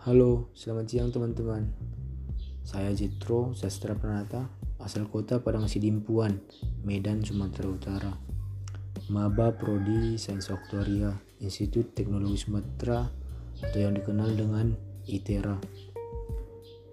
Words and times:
Halo, 0.00 0.48
selamat 0.56 0.86
siang 0.88 1.12
teman-teman. 1.12 1.68
Saya 2.64 2.88
Jetro 2.96 3.52
Sastra 3.52 3.92
Pranata, 3.92 4.48
asal 4.80 5.04
kota 5.04 5.44
Padang 5.44 5.68
Sidimpuan, 5.68 6.40
Medan, 6.88 7.20
Sumatera 7.20 7.68
Utara. 7.68 8.12
Maba 9.12 9.52
Prodi 9.52 10.16
Sains 10.16 10.48
Aktuaria, 10.48 11.12
Institut 11.44 11.92
Teknologi 11.92 12.48
Sumatera 12.48 13.12
atau 13.60 13.76
yang 13.76 13.92
dikenal 13.92 14.40
dengan 14.40 14.72
ITERA. 15.04 15.60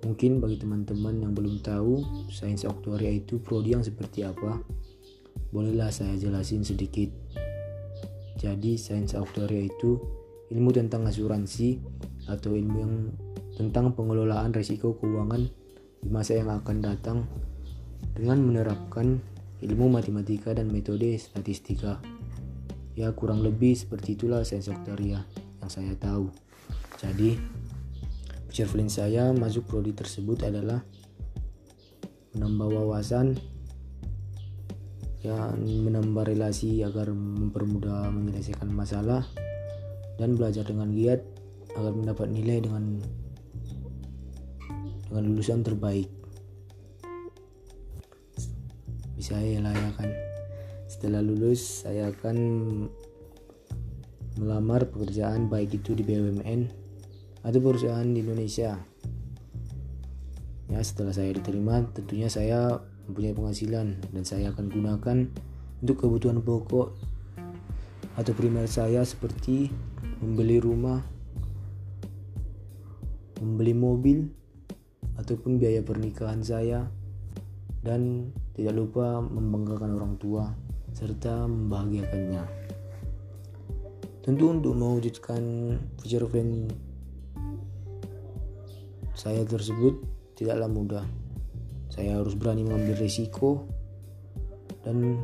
Mungkin 0.04 0.44
bagi 0.44 0.60
teman-teman 0.60 1.24
yang 1.24 1.32
belum 1.32 1.64
tahu, 1.64 2.04
Sains 2.28 2.68
Aktuaria 2.68 3.16
itu 3.16 3.40
prodi 3.40 3.72
yang 3.72 3.88
seperti 3.88 4.28
apa? 4.28 4.60
Bolehlah 5.56 5.96
saya 5.96 6.20
jelasin 6.20 6.68
sedikit. 6.68 7.08
Jadi, 8.36 8.76
Sains 8.76 9.16
Aktuaria 9.16 9.64
itu 9.64 9.96
ilmu 10.48 10.72
tentang 10.72 11.04
asuransi 11.08 11.80
atau 12.28 12.56
ilmu 12.56 12.78
yang 12.80 12.94
tentang 13.58 13.92
pengelolaan 13.98 14.54
risiko 14.54 14.96
keuangan 14.96 15.50
di 16.00 16.10
masa 16.14 16.38
yang 16.38 16.54
akan 16.54 16.78
datang 16.80 17.26
dengan 18.14 18.40
menerapkan 18.46 19.18
ilmu 19.66 19.90
matematika 19.90 20.54
dan 20.54 20.70
metode 20.70 21.18
statistika. 21.18 21.98
Ya 22.98 23.14
kurang 23.14 23.42
lebih 23.42 23.78
seperti 23.78 24.18
itulah 24.18 24.42
sains 24.46 24.70
aktuaria 24.70 25.26
yang 25.62 25.70
saya 25.70 25.94
tahu. 25.98 26.30
Jadi, 26.98 27.38
plan 28.50 28.90
saya 28.90 29.30
masuk 29.38 29.70
prodi 29.70 29.94
tersebut 29.94 30.50
adalah 30.50 30.82
menambah 32.34 32.70
wawasan 32.74 33.38
yang 35.22 35.62
menambah 35.62 36.26
relasi 36.30 36.82
agar 36.82 37.14
mempermudah 37.14 38.10
menyelesaikan 38.14 38.70
masalah 38.70 39.26
dan 40.18 40.34
belajar 40.34 40.66
dengan 40.66 40.90
giat 40.94 41.22
agar 41.78 41.94
mendapat 41.94 42.28
nilai 42.34 42.58
dengan 42.62 42.98
dengan 45.08 45.24
lulusan 45.30 45.62
terbaik. 45.64 46.10
Bisa 49.18 49.38
ya 49.40 49.62
lah 49.62 49.74
ya 49.74 49.92
kan. 49.98 50.10
Setelah 50.90 51.22
lulus 51.22 51.86
saya 51.86 52.10
akan 52.10 52.38
melamar 54.38 54.86
pekerjaan 54.90 55.50
baik 55.50 55.82
itu 55.82 55.98
di 55.98 56.06
BUMN 56.06 56.70
atau 57.42 57.60
perusahaan 57.62 58.06
di 58.06 58.22
Indonesia. 58.22 58.78
Ya, 60.68 60.84
setelah 60.84 61.16
saya 61.16 61.32
diterima, 61.32 61.80
tentunya 61.96 62.28
saya 62.28 62.84
mempunyai 63.08 63.32
penghasilan 63.32 64.04
dan 64.12 64.24
saya 64.28 64.52
akan 64.52 64.68
gunakan 64.68 65.18
untuk 65.80 65.96
kebutuhan 65.96 66.44
pokok 66.44 66.92
atau 68.18 68.34
primer 68.36 68.68
saya 68.68 69.06
seperti 69.06 69.72
membeli 70.22 70.58
rumah, 70.58 71.02
membeli 73.42 73.74
mobil, 73.78 74.20
ataupun 75.18 75.62
biaya 75.62 75.82
pernikahan 75.86 76.42
saya, 76.42 76.90
dan 77.86 78.34
tidak 78.58 78.74
lupa 78.74 79.22
membanggakan 79.22 79.94
orang 79.94 80.14
tua 80.18 80.50
serta 80.98 81.46
membahagiakannya. 81.46 82.44
Tentu 84.26 84.52
untuk 84.52 84.76
mewujudkan 84.76 85.42
future 86.02 86.28
plan 86.28 86.68
saya 89.16 89.42
tersebut 89.48 90.04
tidaklah 90.36 90.70
mudah. 90.70 91.06
Saya 91.88 92.20
harus 92.20 92.36
berani 92.36 92.68
mengambil 92.68 93.00
risiko 93.00 93.66
dan 94.84 95.18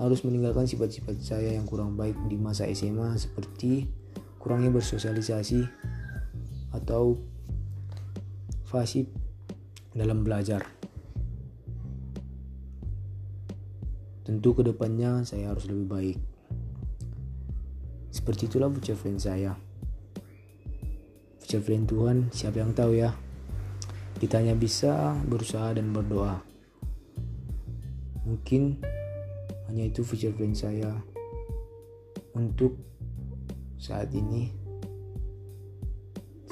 harus 0.00 0.24
meninggalkan 0.24 0.64
sifat-sifat 0.64 1.20
saya 1.20 1.52
yang 1.54 1.68
kurang 1.68 1.94
baik 1.94 2.16
di 2.26 2.40
masa 2.40 2.64
SMA 2.72 3.14
seperti 3.20 3.99
kurangnya 4.40 4.72
bersosialisasi 4.72 5.68
atau 6.72 7.20
fasih 8.64 9.04
dalam 9.92 10.24
belajar. 10.24 10.64
Tentu 14.24 14.56
ke 14.56 14.62
depannya 14.64 15.28
saya 15.28 15.52
harus 15.52 15.68
lebih 15.68 15.86
baik. 15.90 16.18
Seperti 18.08 18.48
itulah 18.48 18.72
friend 18.96 19.20
saya. 19.20 19.52
Friend 21.50 21.82
Tuhan, 21.82 22.30
siapa 22.30 22.62
yang 22.62 22.70
tahu 22.70 22.94
ya? 22.94 23.10
Kita 24.22 24.38
hanya 24.38 24.54
bisa 24.54 25.18
berusaha 25.26 25.74
dan 25.74 25.90
berdoa. 25.90 26.38
Mungkin 28.22 28.78
hanya 29.66 29.90
itu 29.90 30.06
friend 30.30 30.54
saya 30.54 30.94
untuk 32.38 32.78
saat 33.80 34.12
ini 34.12 34.52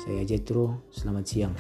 saya 0.01 0.25
Jetro, 0.25 0.89
selamat 0.89 1.25
siang. 1.29 1.55